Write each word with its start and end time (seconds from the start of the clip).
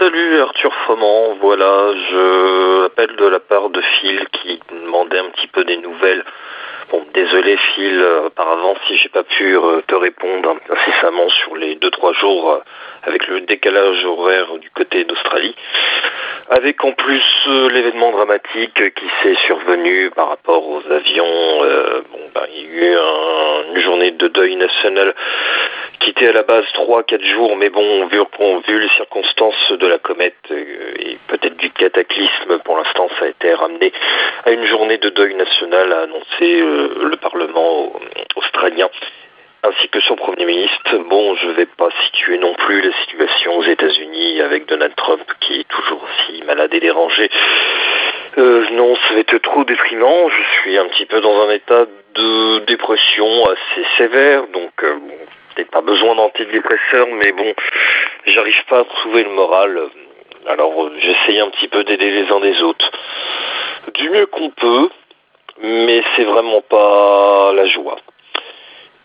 Salut 0.00 0.40
Arthur 0.40 0.72
Froment, 0.86 1.36
voilà, 1.42 1.92
je 2.10 2.86
appelle 2.86 3.14
de 3.16 3.26
la 3.26 3.38
part 3.38 3.68
de 3.68 3.82
Phil 3.82 4.24
qui 4.32 4.58
demandait 4.72 5.18
un 5.18 5.28
petit 5.28 5.46
peu 5.48 5.62
des 5.64 5.76
nouvelles. 5.76 6.24
Bon, 6.90 7.04
désolé 7.12 7.58
Phil, 7.58 8.00
euh, 8.00 8.30
par 8.30 8.50
avance 8.50 8.78
si 8.86 8.96
j'ai 8.96 9.10
pas 9.10 9.24
pu 9.24 9.58
euh, 9.58 9.82
te 9.86 9.94
répondre 9.94 10.56
incessamment 10.70 11.28
sur 11.28 11.54
les 11.54 11.76
2-3 11.76 12.14
jours 12.14 12.50
euh, 12.50 12.58
avec 13.02 13.28
le 13.28 13.42
décalage 13.42 14.02
horaire 14.06 14.56
du 14.56 14.70
côté 14.70 15.04
d'Australie. 15.04 15.54
Avec 16.48 16.82
en 16.82 16.92
plus 16.92 17.22
l'événement 17.46 18.10
dramatique 18.10 18.94
qui 18.94 19.06
s'est 19.22 19.36
survenu 19.46 20.10
par 20.16 20.30
rapport 20.30 20.66
aux 20.66 20.82
avions. 20.90 21.58
bon, 22.10 22.20
ben, 22.34 22.46
il 22.56 22.62
y 22.62 22.86
a 22.86 22.92
eu 22.92 22.96
une 23.74 23.80
journée 23.82 24.12
de 24.12 24.28
deuil 24.28 24.56
national 24.56 25.14
qui 26.00 26.10
était 26.10 26.28
à 26.28 26.32
la 26.32 26.42
base 26.42 26.64
3-4 26.74 27.24
jours, 27.24 27.56
mais 27.56 27.70
bon, 27.70 28.06
vu, 28.06 28.80
les 28.80 28.88
circonstances 28.96 29.72
de 29.72 29.86
la 29.86 29.98
comète 29.98 30.34
et 30.50 31.18
peut-être 31.28 31.56
du 31.56 31.70
cataclysme, 31.70 32.58
pour 32.64 32.76
l'instant 32.76 33.08
ça 33.18 33.26
a 33.26 33.28
été 33.28 33.52
ramené 33.54 33.92
à 34.44 34.50
une 34.50 34.64
journée 34.64 34.98
de 34.98 35.10
deuil 35.10 35.34
national, 35.34 35.92
a 35.92 36.00
annoncé 36.02 36.60
le 36.60 37.16
Parlement 37.16 37.92
australien 38.36 38.88
ainsi 39.62 39.88
que 39.88 40.00
son 40.00 40.16
Premier 40.16 40.46
ministre. 40.46 40.96
Bon, 41.08 41.34
je 41.36 41.48
ne 41.48 41.52
vais 41.52 41.66
pas 41.66 41.90
situer 42.06 42.38
non 42.38 42.54
plus 42.54 42.80
la 42.80 42.92
situation 43.02 43.58
aux 43.58 43.64
États-Unis 43.64 44.40
avec 44.40 44.66
Donald 44.66 44.94
Trump 44.96 45.22
qui 45.40 45.60
est 45.60 45.68
toujours 45.68 46.02
aussi 46.02 46.42
malade 46.44 46.72
et 46.72 46.80
dérangé. 46.80 47.28
Euh, 48.38 48.64
non, 48.72 48.94
ça 48.96 49.14
va 49.14 49.20
être 49.20 49.38
trop 49.38 49.64
déprimant. 49.64 50.28
Je 50.28 50.60
suis 50.60 50.78
un 50.78 50.86
petit 50.86 51.06
peu 51.06 51.20
dans 51.20 51.42
un 51.42 51.50
état 51.50 51.86
de 52.14 52.58
dépression 52.60 53.46
assez 53.46 53.86
sévère, 53.96 54.46
donc 54.48 54.72
euh, 54.82 54.96
pas 55.64 55.80
besoin 55.80 56.14
d'antidépresseurs, 56.14 57.08
mais 57.12 57.32
bon, 57.32 57.54
j'arrive 58.26 58.64
pas 58.68 58.80
à 58.80 58.84
trouver 58.84 59.24
le 59.24 59.30
moral. 59.30 59.80
Alors 60.46 60.84
euh, 60.84 60.92
j'essaye 60.98 61.40
un 61.40 61.50
petit 61.50 61.68
peu 61.68 61.84
d'aider 61.84 62.10
les 62.10 62.30
uns 62.30 62.40
des 62.40 62.62
autres. 62.62 62.90
Du 63.94 64.10
mieux 64.10 64.26
qu'on 64.26 64.50
peut, 64.50 64.88
mais 65.62 66.02
c'est 66.16 66.24
vraiment 66.24 66.62
pas 66.62 67.52
la 67.54 67.66
joie. 67.66 67.96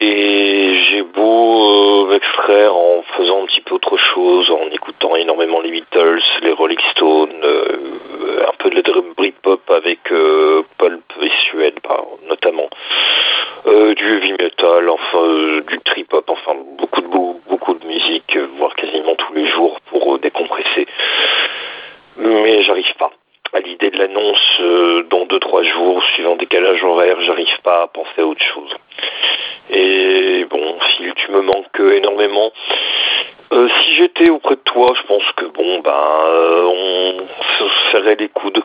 Et 0.02 0.76
j'ai 0.90 1.04
beau 1.04 2.06
euh, 2.06 2.12
m'extraire 2.12 2.76
en 2.76 3.02
faisant 3.16 3.44
un 3.44 3.46
petit 3.46 3.62
peu 3.62 3.76
autre 3.76 3.96
chose, 3.98 4.52
en 4.52 4.70
écoutant 4.70 5.16
énormément 5.16 5.62
les 5.62 5.72
Beatles, 5.72 6.22
les 6.42 6.52
Rolling 6.52 6.80
Stones, 6.92 7.42
euh, 7.44 8.46
un 8.46 8.52
peu 8.60 8.70
de 8.70 8.76
la 8.76 9.02
Britpop 9.16 9.62
avec 9.72 10.12
euh, 10.12 10.64
Pulp 10.78 11.02
et 11.22 11.32
Suède 11.48 11.80
notamment, 12.28 12.70
du 13.96 14.06
heavy 14.06 14.34
metal, 14.34 14.90
enfin 14.90 15.62
du 15.68 15.80
trip 15.80 16.14
hop, 16.14 16.30
enfin 16.30 16.54
beaucoup 16.78 17.02
de 17.02 17.08
beaucoup 17.08 17.74
de 17.74 17.86
musique, 17.86 18.38
voire 18.58 18.76
quasiment 18.76 19.16
tous 19.16 19.34
les 19.34 19.48
jours 19.48 19.80
pour 19.90 20.18
décompresser. 20.20 20.88
Mais 22.18 22.64
j'arrive 22.64 22.94
pas 22.98 23.12
à 23.54 23.60
l'idée 23.60 23.90
de 23.90 23.98
l'annonce 23.98 24.62
dans 25.10 25.26
2-3 25.26 25.64
jours, 25.64 26.04
suivant 26.14 26.36
décalage 26.36 26.84
horaire, 26.84 27.20
j'arrive 27.22 27.62
pas 27.64 27.84
à 27.84 27.88
penser 27.88 28.22
à 28.22 28.26
autre 28.26 28.44
chose. 28.44 28.76
Et 29.70 30.46
bon, 30.50 30.78
si 30.96 31.04
tu 31.16 31.32
me 31.32 31.42
manques 31.42 31.80
énormément. 31.80 32.52
Euh, 33.54 33.70
si 33.70 33.96
j'étais 33.96 34.30
auprès 34.30 34.56
de 34.56 34.62
toi, 34.62 34.94
je 34.96 35.08
pense 35.08 35.32
que 35.38 35.46
bon, 35.46 35.80
ben, 35.80 35.92
euh, 35.92 36.64
on 36.66 37.28
se 37.60 37.92
serrait 37.92 38.16
les 38.16 38.30
coudes. 38.30 38.64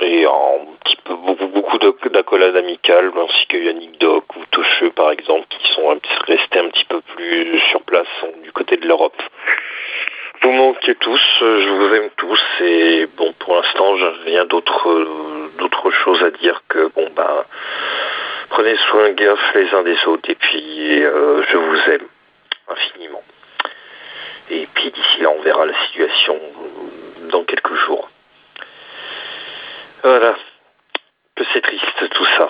Et 0.00 0.24
peu, 0.24 0.77
beaucoup, 1.14 1.46
beaucoup 1.46 1.78
d'accolades 1.78 2.56
amicales, 2.56 3.10
ainsi 3.16 3.46
que 3.46 3.56
Yannick 3.56 3.98
Doc 3.98 4.24
ou 4.36 4.44
Tocheux, 4.50 4.90
par 4.90 5.10
exemple, 5.10 5.46
qui 5.48 5.72
sont 5.74 5.98
restés 6.26 6.58
un 6.58 6.68
petit 6.68 6.84
peu 6.84 7.00
plus 7.16 7.58
sur 7.70 7.82
place 7.82 8.06
du 8.42 8.52
côté 8.52 8.76
de 8.76 8.86
l'Europe. 8.86 9.20
Vous 10.42 10.52
manquez 10.52 10.94
tous, 10.94 11.20
je 11.40 11.68
vous 11.68 11.94
aime 11.94 12.10
tous, 12.16 12.40
et 12.60 13.06
bon, 13.16 13.32
pour 13.40 13.56
l'instant, 13.56 13.96
j'ai 13.96 14.30
rien 14.30 14.44
d'autre, 14.44 15.06
d'autre 15.58 15.90
chose 15.90 16.22
à 16.22 16.30
dire 16.30 16.62
que 16.68 16.90
bon, 16.94 17.08
ben, 17.16 17.44
Prenez 18.50 18.76
soin 18.90 19.10
gaffe 19.10 19.54
les 19.54 19.74
uns 19.74 19.82
des 19.82 20.04
autres 20.06 20.30
et 20.30 20.34
puis 20.34 21.04
euh, 21.04 21.42
je 21.50 21.56
vous 21.56 21.90
aime 21.90 22.06
infiniment. 22.68 23.22
Et 24.50 24.66
puis 24.74 24.90
d'ici 24.90 25.20
là, 25.20 25.30
on 25.30 25.42
verra 25.42 25.66
la 25.66 25.74
situation 25.86 26.34
triste 31.60 32.08
tout 32.10 32.26
ça. 32.36 32.48